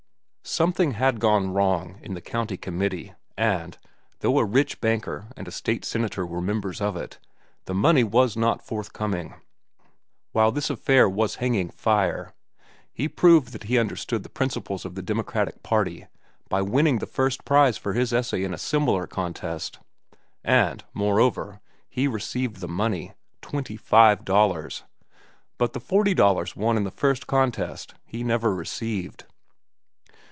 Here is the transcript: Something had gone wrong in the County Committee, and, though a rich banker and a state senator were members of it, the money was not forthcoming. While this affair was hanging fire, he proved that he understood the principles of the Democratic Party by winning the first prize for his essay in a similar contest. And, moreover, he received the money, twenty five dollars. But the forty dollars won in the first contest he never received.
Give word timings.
Something 0.43 0.93
had 0.93 1.21
gone 1.21 1.53
wrong 1.53 1.97
in 2.01 2.13
the 2.13 2.19
County 2.19 2.57
Committee, 2.57 3.13
and, 3.37 3.77
though 4.19 4.37
a 4.37 4.43
rich 4.43 4.81
banker 4.81 5.27
and 5.37 5.47
a 5.47 5.51
state 5.51 5.85
senator 5.85 6.25
were 6.25 6.41
members 6.41 6.81
of 6.81 6.97
it, 6.97 7.19
the 7.65 7.73
money 7.73 8.03
was 8.03 8.35
not 8.35 8.61
forthcoming. 8.65 9.35
While 10.33 10.51
this 10.51 10.69
affair 10.69 11.07
was 11.07 11.35
hanging 11.35 11.69
fire, 11.69 12.33
he 12.91 13.07
proved 13.07 13.53
that 13.53 13.63
he 13.63 13.77
understood 13.79 14.23
the 14.23 14.29
principles 14.29 14.83
of 14.83 14.95
the 14.95 15.01
Democratic 15.01 15.63
Party 15.63 16.07
by 16.49 16.61
winning 16.61 16.99
the 16.99 17.05
first 17.07 17.45
prize 17.45 17.77
for 17.77 17.93
his 17.93 18.11
essay 18.11 18.43
in 18.43 18.53
a 18.53 18.57
similar 18.57 19.07
contest. 19.07 19.79
And, 20.43 20.83
moreover, 20.93 21.61
he 21.87 22.09
received 22.09 22.57
the 22.57 22.67
money, 22.67 23.13
twenty 23.41 23.77
five 23.77 24.25
dollars. 24.25 24.83
But 25.57 25.71
the 25.71 25.79
forty 25.79 26.13
dollars 26.13 26.57
won 26.57 26.75
in 26.75 26.83
the 26.83 26.91
first 26.91 27.25
contest 27.25 27.93
he 28.05 28.21
never 28.21 28.53
received. 28.53 29.23